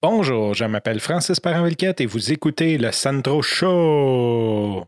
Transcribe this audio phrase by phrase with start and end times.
[0.00, 4.84] Bonjour, je m'appelle Francis Parent-Vilquette et vous écoutez le Sandro Show.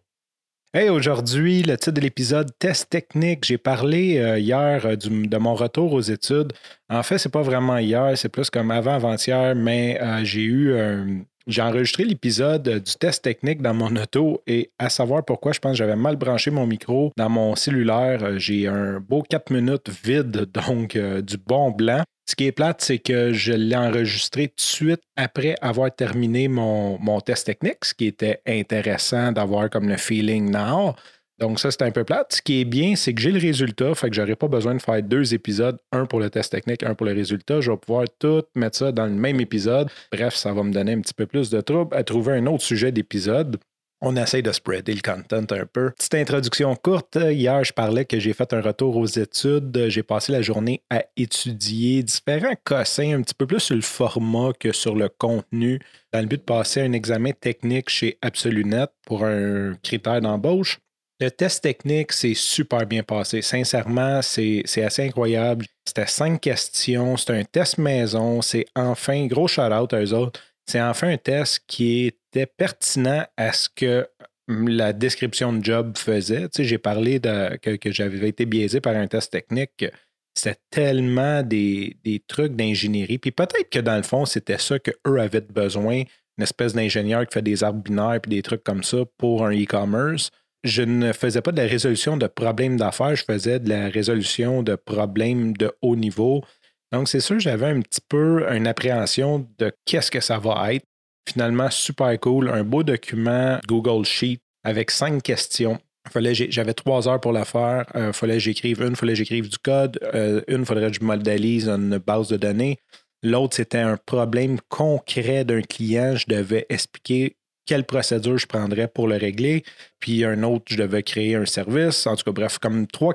[0.73, 3.45] Hey, aujourd'hui, le titre de l'épisode Test technique.
[3.45, 6.53] J'ai parlé euh, hier euh, de mon retour aux études.
[6.89, 11.63] En fait, c'est pas vraiment hier, c'est plus comme avant-avant-hier, mais euh, j'ai eu J'ai
[11.63, 15.79] enregistré l'épisode du test technique dans mon auto et à savoir pourquoi je pense que
[15.79, 18.39] j'avais mal branché mon micro dans mon cellulaire.
[18.39, 22.05] J'ai un beau 4 minutes vide, donc du bon blanc.
[22.31, 26.47] Ce qui est plate, c'est que je l'ai enregistré tout de suite après avoir terminé
[26.47, 30.95] mon, test technique, ce qui était intéressant d'avoir comme le feeling now.
[31.41, 32.35] Donc ça, c'est un peu plate.
[32.35, 34.81] Ce qui est bien, c'est que j'ai le résultat, fait que j'aurais pas besoin de
[34.81, 37.61] faire deux épisodes, un pour le test technique, un pour le résultat.
[37.61, 39.91] Je vais pouvoir tout mettre ça dans le même épisode.
[40.13, 42.63] Bref, ça va me donner un petit peu plus de trouble à trouver un autre
[42.63, 43.59] sujet d'épisode
[44.01, 45.91] on essaye de spreader le content un peu.
[45.91, 47.17] Petite introduction courte.
[47.17, 49.87] Hier, je parlais que j'ai fait un retour aux études.
[49.89, 54.53] J'ai passé la journée à étudier différents cossins, un petit peu plus sur le format
[54.59, 55.81] que sur le contenu,
[56.13, 60.79] dans le but de passer un examen technique chez AbsoluNet pour un critère d'embauche.
[61.23, 63.43] Le test technique, c'est super bien passé.
[63.43, 65.67] Sincèrement, c'est assez incroyable.
[65.85, 70.81] C'était cinq questions, c'est un test maison, c'est enfin, gros shout-out à eux autres c'est
[70.81, 74.07] enfin un test qui était pertinent à ce que
[74.49, 76.49] la description de job faisait.
[76.49, 79.85] Tu j'ai parlé que, j'avais été biaisé par un test technique.
[80.33, 81.97] C'était tellement des,
[82.29, 83.19] trucs d'ingénierie.
[83.19, 86.03] Puis peut-être que dans le fond, c'était ça qu'eux avaient besoin,
[86.39, 89.53] une espèce d'ingénieur qui fait des arbres binaires et des trucs comme ça pour un
[89.53, 90.31] e-commerce.
[90.63, 94.63] Je ne faisais pas de la résolution de problèmes d'affaires, je faisais de la résolution
[94.63, 96.45] de problèmes de haut niveau
[96.93, 100.85] donc, c'est sûr, j'avais un petit peu une appréhension de qu'est-ce que ça va être.
[101.29, 102.49] Finalement, super cool.
[102.49, 105.79] Un beau document Google Sheet avec cinq questions.
[106.15, 107.85] J'avais trois heures pour la faire.
[107.95, 109.99] Il euh, fallait que j'écrive une, il fallait que j'écrive du code.
[110.15, 112.79] Euh, une, il faudrait que je modélise une base de données.
[113.23, 116.17] L'autre, c'était un problème concret d'un client.
[116.17, 117.37] Je devais expliquer
[117.71, 119.63] quelle procédure je prendrais pour le régler.
[120.01, 122.05] Puis un autre, je devais créer un service.
[122.09, 123.15] En tout cas, bref, comme trois,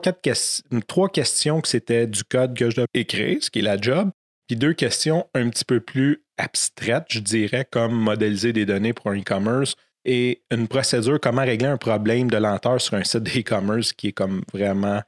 [1.09, 4.11] questions que c'était du code que je devais écrire, ce qui est la job.
[4.47, 9.07] Puis deux questions un petit peu plus abstraites, je dirais, comme modéliser des données pour
[9.07, 9.75] un e-commerce
[10.05, 14.13] et une procédure, comment régler un problème de lenteur sur un site d'e-commerce qui est
[14.13, 15.01] comme vraiment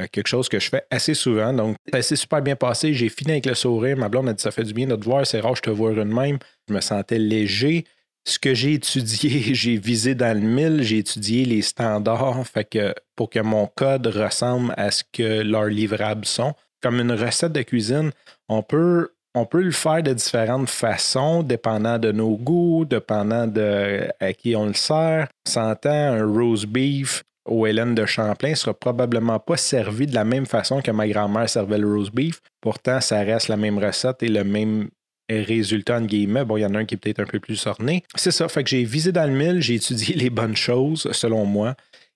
[0.00, 1.52] euh, quelque chose que je fais assez souvent.
[1.52, 2.94] Donc, ça s'est super bien passé.
[2.94, 3.98] J'ai fini avec le sourire.
[3.98, 5.26] Ma blonde a dit Ça fait du bien de te voir.
[5.26, 6.38] C'est rare, je te vois une même.
[6.66, 7.84] Je me sentais léger
[8.26, 12.78] ce que j'ai étudié, j'ai visé dans le mille, j'ai étudié les standards fait
[13.14, 16.54] pour que mon code ressemble à ce que leurs livrables sont.
[16.82, 18.10] Comme une recette de cuisine,
[18.48, 24.08] on peut, on peut le faire de différentes façons, dépendant de nos goûts, dépendant de
[24.20, 25.28] à qui on le sert.
[25.46, 30.46] S'entend un roast beef au Hélène de Champlain sera probablement pas servi de la même
[30.46, 32.40] façon que ma grand-mère servait le roast beef.
[32.60, 34.88] Pourtant, ça reste la même recette et le même
[35.30, 36.44] résultat, en guillemets.
[36.44, 38.02] Bon, il y en a un qui est peut-être un peu plus orné.
[38.14, 38.48] C'est ça.
[38.48, 41.74] Fait que j'ai visé dans le mille, j'ai étudié les bonnes choses, selon moi.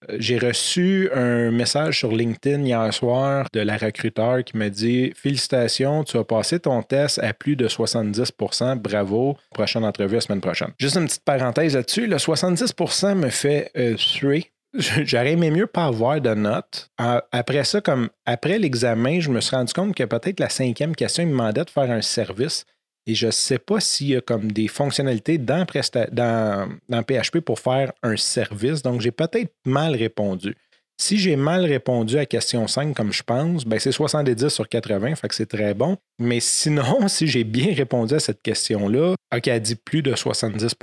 [0.09, 5.13] Euh, j'ai reçu un message sur LinkedIn hier soir de la recruteur qui m'a dit
[5.15, 9.37] Félicitations, tu as passé ton test à plus de 70% Bravo.
[9.51, 10.71] Prochaine entrevue la semaine prochaine.
[10.79, 12.07] Juste une petite parenthèse là-dessus.
[12.07, 14.51] Le 70% me fait euh, suer.
[14.75, 16.91] J'aurais aimé mieux pas avoir de notes.
[16.97, 21.25] Après ça, comme après l'examen, je me suis rendu compte que peut-être la cinquième question,
[21.25, 22.65] il me demandait de faire un service.
[23.07, 25.67] Et je ne sais pas s'il y a comme des fonctionnalités dans,
[26.13, 28.83] dans, PHP pour faire un service.
[28.83, 30.57] Donc, j'ai peut-être mal répondu.
[31.01, 35.15] Si j'ai mal répondu à question 5 comme je pense, ben c'est 70 sur 80,
[35.15, 35.97] fait que c'est très bon.
[36.19, 40.75] Mais sinon, si j'ai bien répondu à cette question-là, OK, elle dit plus de 70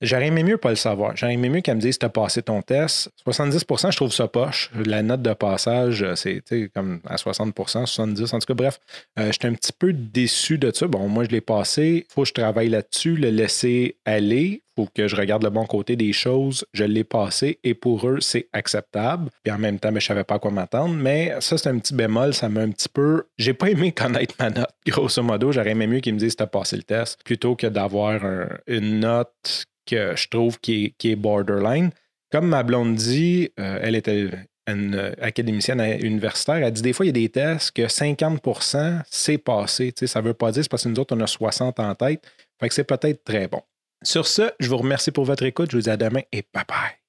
[0.00, 1.16] J'aurais aimé mieux pas le savoir.
[1.16, 3.10] J'aurais aimé mieux qu'elle me dise tu as passé ton test.
[3.26, 4.70] 70% je trouve ça poche.
[4.86, 6.40] La note de passage, euh, c'est
[6.72, 8.78] comme à 60% 70% En tout cas, bref,
[9.18, 10.86] euh, j'étais un petit peu déçu de ça.
[10.86, 12.06] Bon, moi, je l'ai passé.
[12.14, 14.62] Faut que je travaille là-dessus, le laisser aller.
[14.86, 16.64] Que je regarde le bon côté des choses.
[16.72, 19.30] Je l'ai passé et pour eux, c'est acceptable.
[19.42, 20.94] Puis en même temps, ben, je ne savais pas à quoi m'attendre.
[20.94, 22.34] Mais ça, c'est un petit bémol.
[22.34, 23.24] Ça m'a un petit peu.
[23.36, 24.70] J'ai pas aimé connaître ma note.
[24.86, 27.66] Grosso modo, j'aurais aimé mieux qu'ils me disent tu as passé le test plutôt que
[27.66, 28.20] d'avoir
[28.66, 31.90] une note que je trouve qui est, borderline.
[32.30, 34.28] Comme ma blonde dit, euh, elle était
[34.68, 39.38] une académicienne universitaire, elle dit des fois, il y a des tests que 50% c'est
[39.38, 39.92] passé.
[40.04, 42.22] ça ne veut pas dire, c'est parce que nous autres, on a 60 en tête.
[42.60, 43.62] Fait que c'est peut-être très bon.
[44.02, 45.70] Sur ce, je vous remercie pour votre écoute.
[45.70, 47.07] Je vous dis à demain et bye bye.